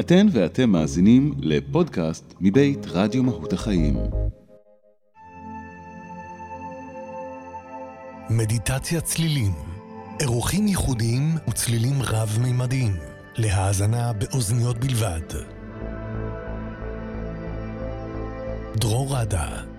[0.00, 3.96] אתן ואתם מאזינים לפודקאסט מבית רדיו מהות החיים.
[8.30, 9.52] מדיטציה צלילים,
[10.20, 12.92] אירוחים ייחודיים וצלילים רב-מימדיים,
[13.36, 15.20] להאזנה באוזניות בלבד.
[18.76, 19.75] דרור רדה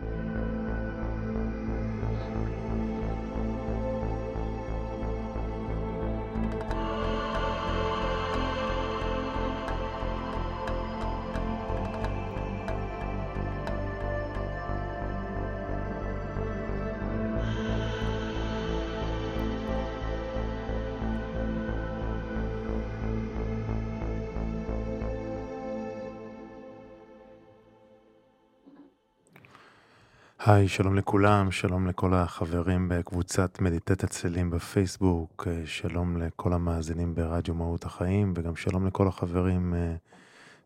[30.50, 37.54] היי, שלום לכולם, שלום לכל החברים בקבוצת מדיטת צלילים בפייסבוק, אה, שלום לכל המאזינים ברדיו
[37.54, 39.96] מהות החיים, וגם שלום לכל החברים אה,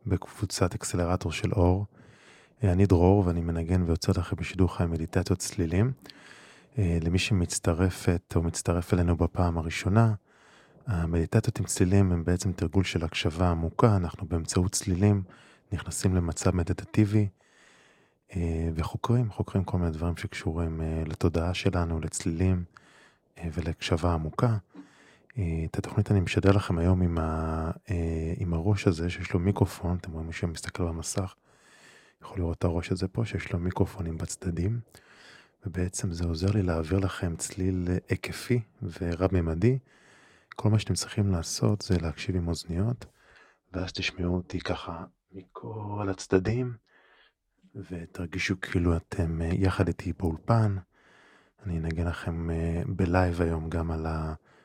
[0.05, 1.86] בקבוצת אקסלרטור של אור.
[2.63, 5.92] אה, אני דרור ואני מנגן ויוצא לכם בשידור חי מדיטציות צלילים.
[6.77, 10.14] למי שמצטרפת או מצטרף אלינו בפעם הראשונה,
[10.88, 15.23] המדיטציות עם צלילים הם בעצם תרגול של הקשבה עמוקה, אנחנו באמצעות צלילים
[15.72, 17.27] נכנסים למצב מדיטטיבי.
[18.35, 22.63] אה, וחוקרים, חוקרים כל מיני דברים שקשורים אה, לתודעה שלנו, לצלילים
[23.37, 24.57] אה, ולהקשבה עמוקה.
[25.65, 27.71] את התוכנית אני משדר לכם היום עם, ה,
[28.37, 31.35] עם הראש הזה שיש לו מיקרופון, אתם רואים מי שמסתכל במסך,
[32.21, 34.79] יכול לראות את הראש הזה פה שיש לו מיקרופונים בצדדים,
[35.65, 39.79] ובעצם זה עוזר לי להעביר לכם צליל היקפי ורב-ממדי.
[40.55, 43.05] כל מה שאתם צריכים לעשות זה להקשיב עם אוזניות,
[43.73, 46.73] ואז תשמעו אותי ככה מכל הצדדים.
[47.75, 50.75] ותרגישו כאילו אתם אה, יחד איתי באולפן.
[51.66, 54.05] אני אנגן לכם אה, ב live היום גם על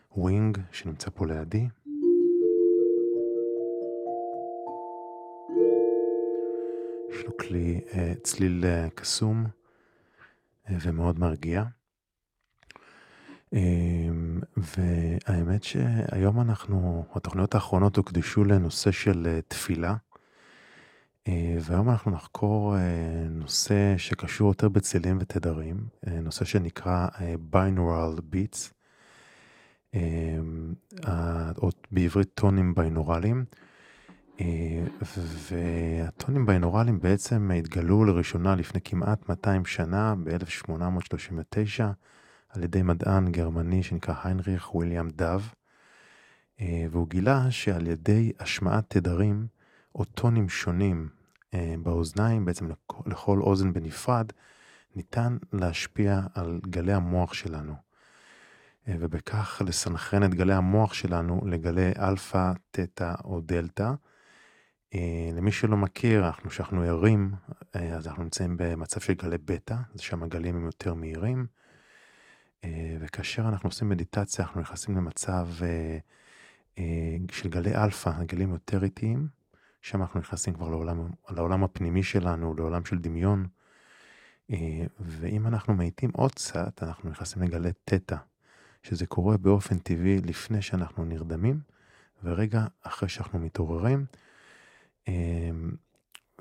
[0.09, 1.69] ה wing שנמצא פה לידי.
[7.11, 9.47] יש לו כלי אה, צליל קסום
[10.71, 11.65] ומאוד מרגיע.
[14.56, 19.94] והאמת שהיום אנחנו, התוכניות האחרונות הוקדשו לנושא של תפילה.
[21.28, 22.81] אה, והיום אנחנו נחקור אה,
[23.31, 27.09] נושא שקשור יותר בצלילים ותדרים, אה, נושא שנקרא
[27.53, 28.72] binaural beats,
[31.59, 33.44] או בעברית טונים ביינורליים.
[35.48, 41.84] והטונים ביינורליים בעצם התגלו לראשונה לפני כמעט 200 שנה, ב-1839,
[42.48, 45.43] על ידי מדען גרמני שנקרא היינריך וויליאם דב,
[46.60, 49.47] והוא גילה שעל ידי השמעת תדרים,
[49.94, 51.08] או טונים שונים
[51.83, 52.69] באוזניים, בעצם
[53.07, 54.33] לכל אוזן בנפרד,
[54.97, 57.75] ניתן להשפיע על גלי המוח שלנו.
[58.89, 63.91] אה, ובכך לסנכרן את גלי המוח שלנו לגלי אלפא, תטא או דלתא.
[64.95, 67.35] אה, למי שלא מכיר, אנחנו שאנחנו ערים,
[67.73, 71.47] אז אנחנו נמצאים במצב של גלי בטא, זה שם הגלים הם יותר מהירים.
[73.01, 75.49] וכאשר אנחנו עושים מדיטציה, אנחנו נכנסים למצב
[77.31, 79.29] של גלי אלפא, גלים יותר איטיים,
[79.87, 83.47] שם אנחנו נכנסים כבר לעולם, לעולם הפנימי שלנו, לעולם של דמיון.
[84.51, 88.17] אה, ואם אנחנו מאיטים עוד קצת, אנחנו נכנסים לגלי תטא,
[88.83, 91.61] שזה קורה באופן טבעי לפני שאנחנו נרדמים,
[92.25, 94.07] ורגע אחרי שאנחנו מתעוררים.
[95.09, 95.51] אה,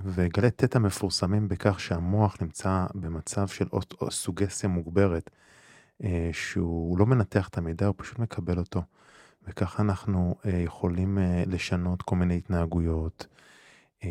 [0.03, 3.65] וגלי תטא מפורסמים בכך שהמוח נמצא במצב של
[4.09, 5.29] סוגסיה מוגברת,
[6.03, 8.83] אה, שהוא לא מנתח את המידע, הוא פשוט מקבל אותו.
[9.47, 13.27] וככה אנחנו אה, יכולים אה, לשנות כל מיני התנהגויות.
[14.03, 14.09] אה,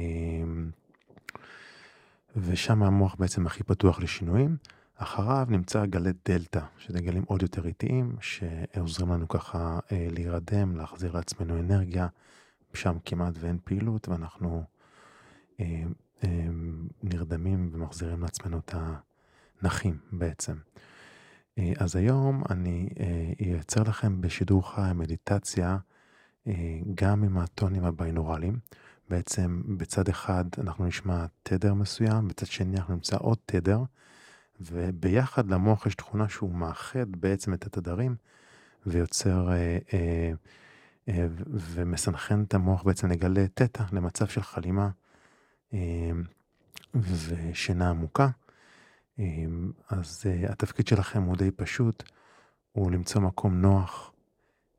[2.36, 4.56] ושם המוח בעצם הכי פתוח לשינויים.
[4.96, 11.58] אחריו נמצא גלי דלתא, שזה גלים עוד יותר איטיים, שעוזרים לנו ככה להירדם, להחזיר לעצמנו
[11.58, 12.06] אנרגיה.
[12.74, 14.64] שם כמעט ואין פעילות, ואנחנו
[17.02, 18.74] נרדמים ומחזירים לעצמנו את
[19.62, 20.54] הנחים בעצם.
[21.58, 22.88] אה, אז היום אני
[23.40, 25.76] אייצר אה, לכם בשידור חי מדיטציה
[26.46, 28.58] אה, גם עם הטונים הביינורליים.
[29.10, 33.82] בעצם בצד אחד אנחנו נשמע תדר מסוים, בצד שני אנחנו נמצא עוד תדר,
[34.60, 38.16] וביחד למוח יש תכונה שהוא מאחד בעצם את התדרים
[38.86, 39.48] ויוצר
[41.48, 44.90] ומסנכרן את המוח בעצם לגלה תטא למצב של חלימה
[46.94, 48.28] ושינה עמוקה.
[49.18, 52.02] אמ, אז אה, התפקיד שלכם הוא די פשוט,
[52.72, 54.12] הוא למצוא מקום נוח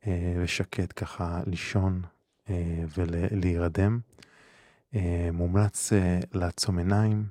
[0.07, 2.01] אה, ושקט ככה לישון
[2.49, 3.99] אה, ולהירדם.
[5.33, 5.93] מומלץ
[6.33, 7.25] לעצום עיניים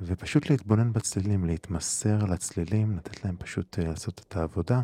[0.00, 4.82] ופשוט להתבונן בצלילים, להתמסר לצלילים, לתת להם פשוט לעשות את העבודה.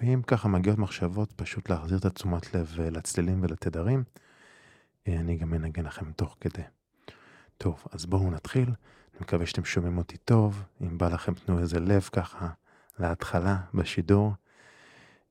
[0.00, 4.04] ואם ככה מגיעות מחשבות, פשוט להחזיר את התשומת לב לצלילים ולתדרים.
[5.08, 6.62] אני גם אנגן לכם תוך כדי.
[7.58, 8.70] טוב, אז בואו נתחיל.
[9.16, 10.62] אני מקווה שאתם שומעים אותי טוב.
[10.82, 12.48] אם בא לכם תנו איזה לב ככה
[12.98, 14.32] להתחלה בשידור.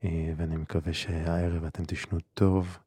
[0.03, 2.77] ואני מקווה שהערב אתם תשנו טוב.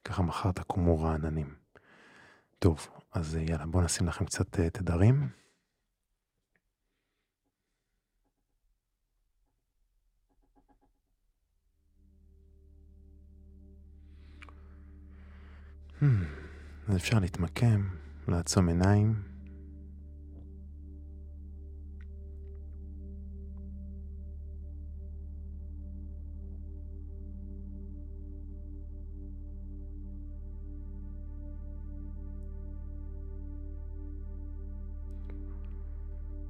[0.00, 1.54] וככה מחר תקומו רעננים.
[2.58, 5.28] טוב, אז יאללה, בואו נשים לכם קצת תדרים.
[16.00, 16.41] Hmm,
[16.88, 17.82] אז אפשר להתמקם,
[18.28, 19.14] לעצום עיניים.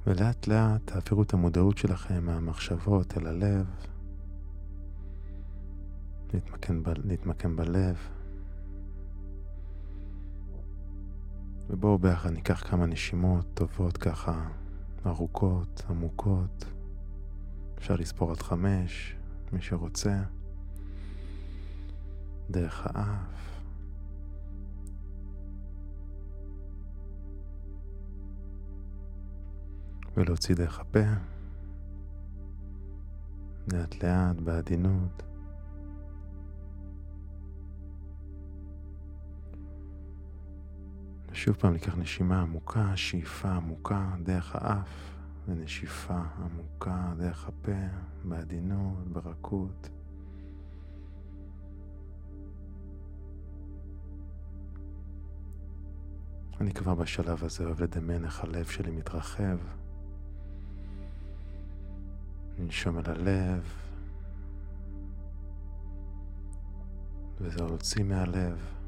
[0.07, 3.65] ולאט לאט תעבירו את המודעות שלכם מהמחשבות אל הלב,
[6.33, 6.89] להתמקם, ב...
[7.03, 8.22] להתמקם בלב.
[11.69, 14.49] ובואו ביחד ניקח כמה נשימות טובות ככה,
[15.05, 16.65] ארוכות, עמוקות.
[17.77, 19.15] אפשר לספור עד חמש,
[19.51, 20.23] מי שרוצה.
[22.49, 23.59] דרך האף.
[30.17, 30.99] ולהוציא דרך הפה.
[33.73, 35.32] לאט לאט, בעדינות.
[41.43, 45.15] שוב פעם ניקח נשימה עמוקה, שאיפה עמוקה דרך האף,
[45.47, 47.71] ונשיפה עמוקה דרך הפה,
[48.23, 49.89] בעדינות, ברכות.
[56.61, 59.57] אני כבר בשלב הזה אוהב לדמיין איך הלב שלי מתרחב.
[62.59, 63.63] ננשום אל הלב,
[67.41, 68.82] וזה להוציא מהלב.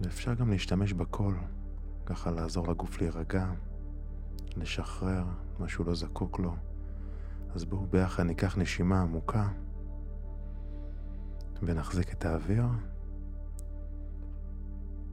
[0.00, 1.38] ואפשר גם להשתמש בקול,
[2.06, 3.46] ככה לעזור לגוף להירגע,
[4.56, 5.24] לשחרר
[5.58, 6.56] מה שהוא לא זקוק לו.
[7.54, 9.48] אז בואו ביחד ניקח נשימה עמוקה
[11.62, 12.64] ונחזיק את האוויר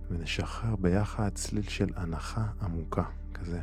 [0.09, 3.61] ונשחרר ביחד צליל של הנחה עמוקה כזה.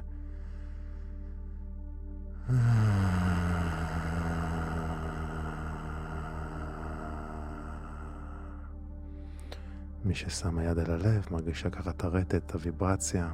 [10.05, 13.33] מי ששם היד על הלב מרגישה ככה הרטט, את הוויברציה.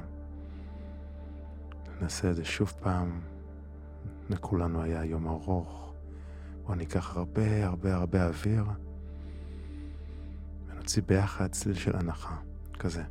[2.01, 3.21] נעשה את זה שוב פעם.
[4.29, 5.93] לכולנו היה יום ארוך.
[6.63, 8.65] בואו ניקח הרבה הרבה הרבה אוויר
[10.67, 12.35] ונוציא ביחד צליל של הנחה,
[12.79, 13.03] כזה.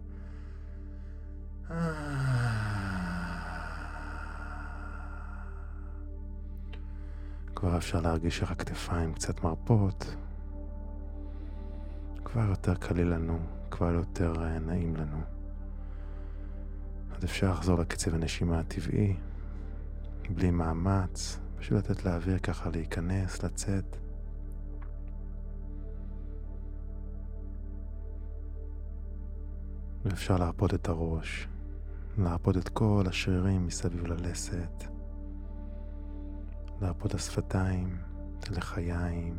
[7.54, 10.14] כבר אפשר להרגיש איך הכתפיים קצת מרפות.
[12.32, 13.38] כבר יותר קליל לנו,
[13.70, 15.20] כבר יותר אה, נעים לנו.
[17.16, 19.16] אז אפשר לחזור לקצב הנשימה הטבעי,
[20.30, 23.96] בלי מאמץ, פשוט לתת לאוויר ככה להיכנס, לצאת.
[30.04, 31.48] ואפשר להרפות את הראש,
[32.18, 34.84] להרפות את כל השרירים מסביב ללסת,
[36.80, 37.98] להרפות את השפתיים,
[38.38, 39.36] את הלחיים,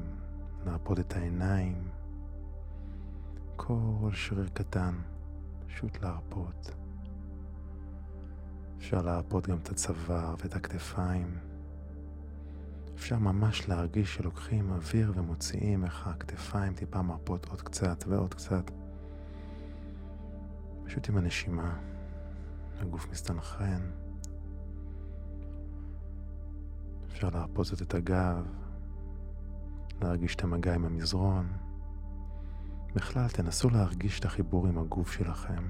[0.66, 1.99] להרפות את העיניים.
[3.62, 4.96] כל שריר קטן,
[5.68, 6.72] פשוט להרפות.
[8.78, 11.38] אפשר להרפות גם את הצוואר ואת הכתפיים.
[12.96, 18.72] אפשר ממש להרגיש שלוקחים אוויר ומוציאים איך הכתפיים טיפה מרפות עוד קצת ועוד קצת.
[20.86, 21.80] פשוט עם הנשימה,
[22.80, 23.92] הגוף מסתנכרן.
[27.08, 28.48] אפשר להרפות את הגב,
[30.02, 31.69] להרגיש את המגע עם המזרון.
[33.00, 35.64] בכלל, תנסו להרגיש את החיבור עם הגוף שלכם.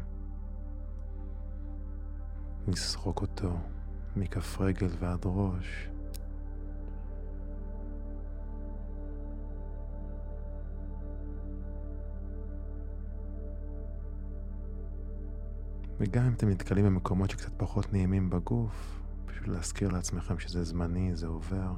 [2.67, 3.57] לסרוק אותו
[4.15, 5.89] מכף רגל ועד ראש.
[16.00, 21.27] וגם אם אתם נתקלים במקומות שקצת פחות נעימים בגוף, פשוט להזכיר לעצמכם שזה זמני, זה
[21.27, 21.74] עובר.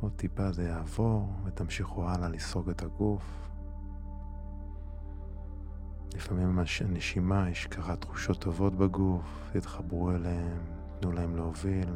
[0.00, 3.46] עוד טיפה זה יעבור, ותמשיכו הלאה לסרוג את הגוף.
[6.14, 10.58] לפעמים הנשימה, יש ככה תחושות טובות בגוף, תתחברו אליהם,
[11.00, 11.88] תנו להם להוביל.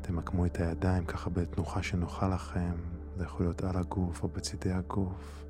[0.00, 2.74] תמקמו את הידיים ככה בתנוחה שנוחה לכם,
[3.16, 5.44] זה יכול להיות על הגוף או בצידי הגוף.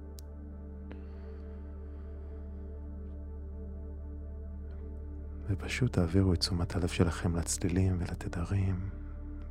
[5.48, 8.90] ופשוט תעבירו את תשומת הלב שלכם לצלילים ולתדרים,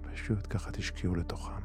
[0.01, 1.61] פשוט ככה תשקיעו לתוכם.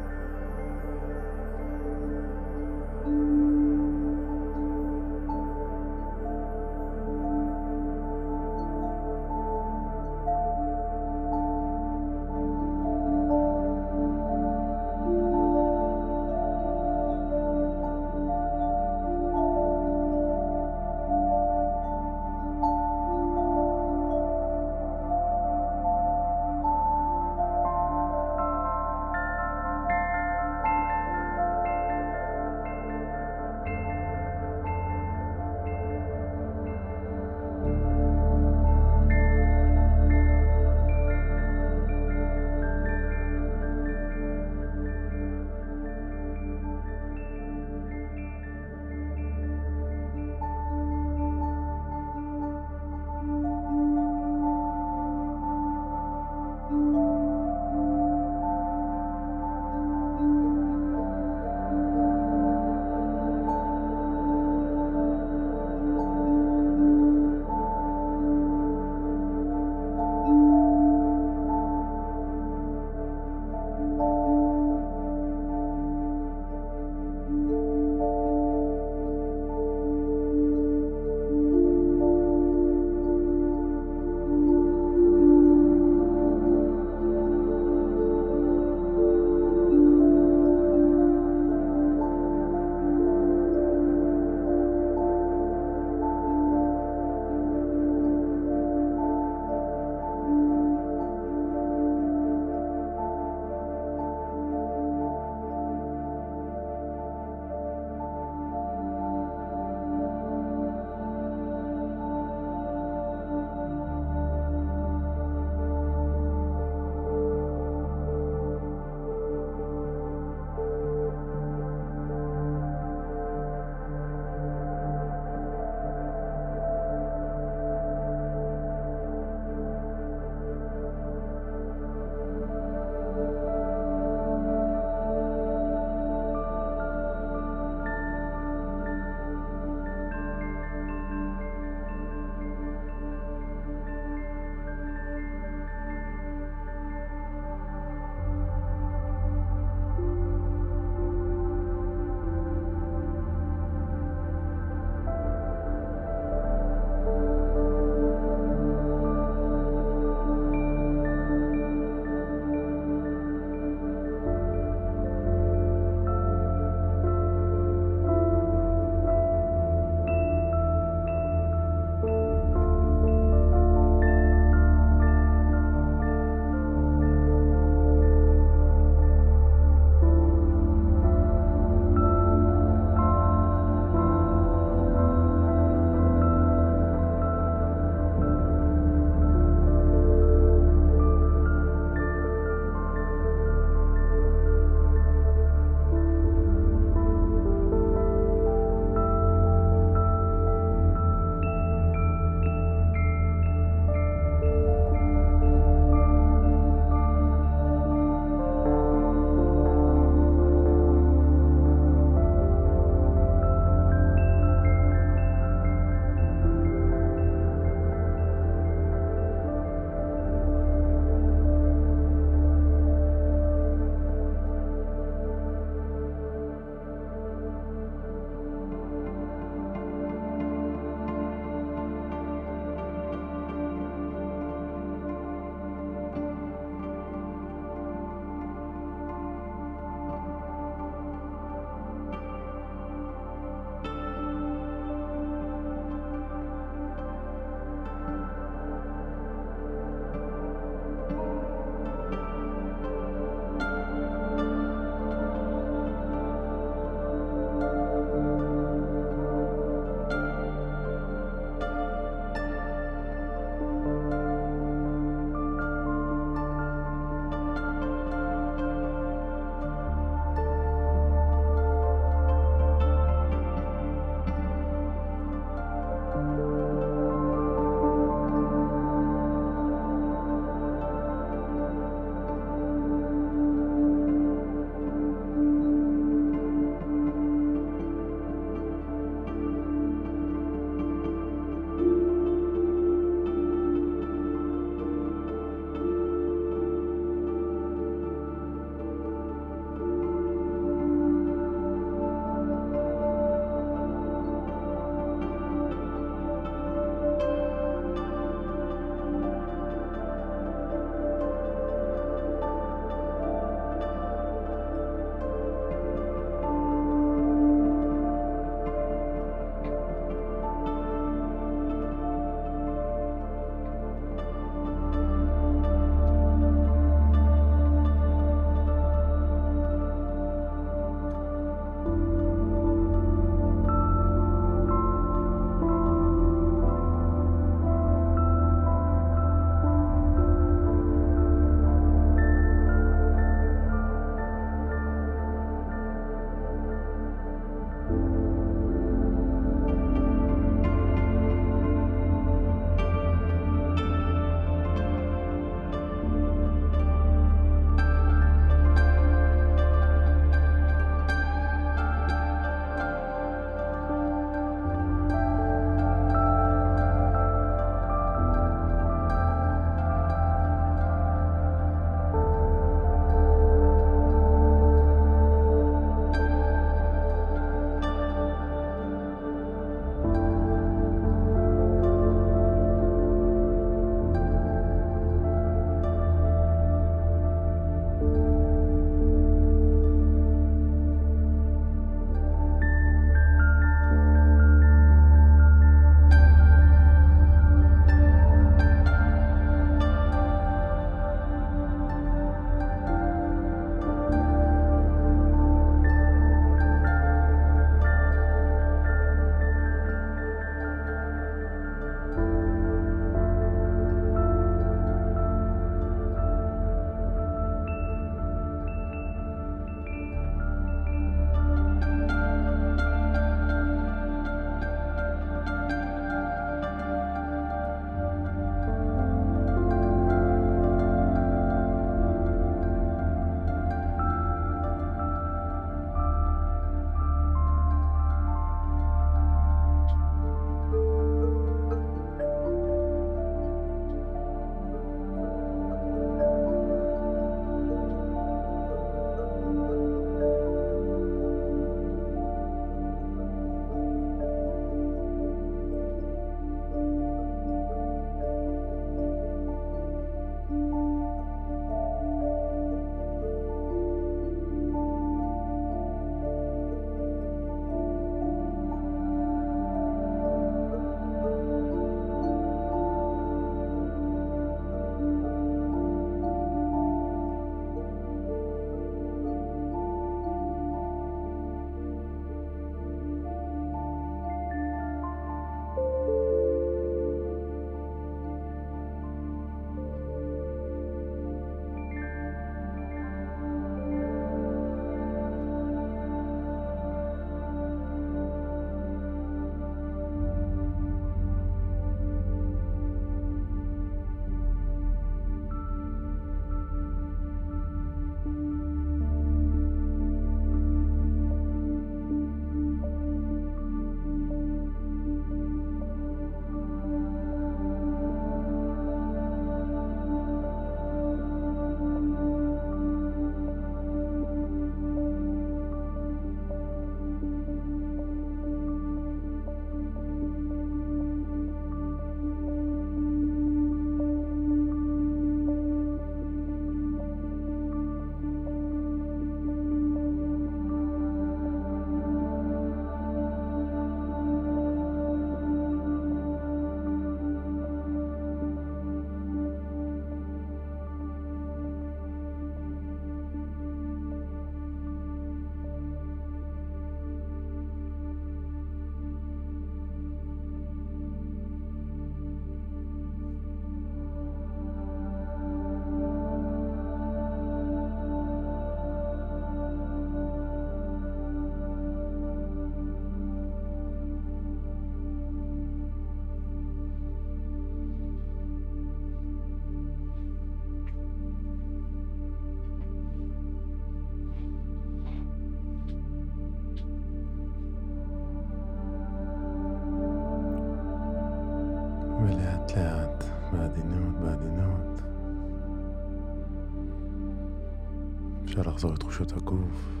[598.82, 600.00] לחזור לתחושות הגוף,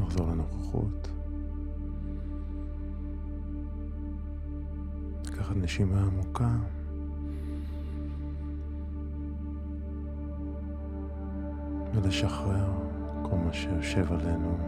[0.00, 1.10] לחזור לנוכחות.
[5.26, 6.56] לקחת נשימה עמוקה.
[11.94, 12.72] ולשחרר
[13.22, 14.58] כל מה שיושב עלינו.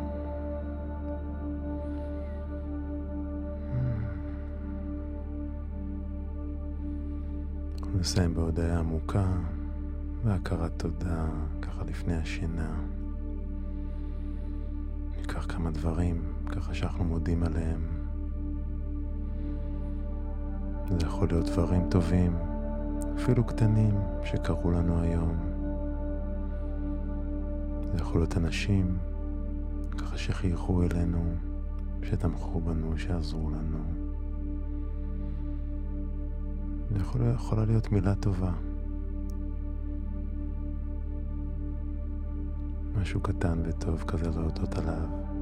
[7.78, 9.26] אנחנו נסיים בהודעה עמוקה
[10.24, 11.26] והכרת תודה,
[11.62, 12.74] ככה לפני השינה.
[15.16, 17.80] ניקח כמה דברים, ככה שאנחנו מודים עליהם.
[20.90, 22.36] זה יכול להיות דברים טובים,
[23.16, 25.36] אפילו קטנים, שקרו לנו היום.
[27.92, 28.98] זה יכול להיות אנשים,
[29.98, 31.34] ככה שחייכו אלינו,
[32.02, 33.78] שתמכו בנו, שעזרו לנו.
[36.90, 38.52] זה יכול, יכולה להיות מילה טובה.
[43.00, 45.39] משהו קטן וטוב כזה להודות עליו.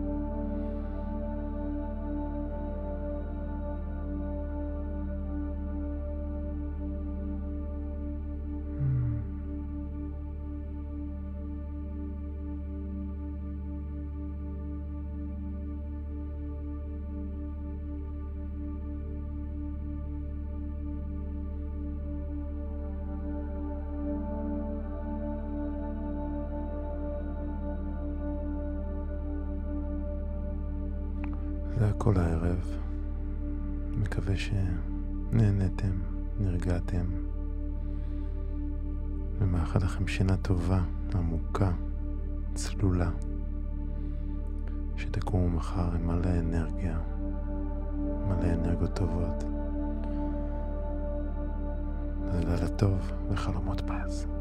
[52.79, 54.38] טוב וחלומות פז.